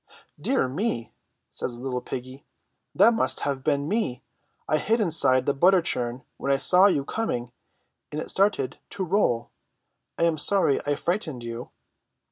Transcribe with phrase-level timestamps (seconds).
[0.41, 1.13] "Dear me!"
[1.51, 2.43] says the little piggy,
[2.95, 4.23] "that must have been me!
[4.67, 7.51] I hid inside the butter churn when I saw you coming,
[8.11, 9.51] and it started to roll!
[10.17, 11.69] I am sorry I frightened you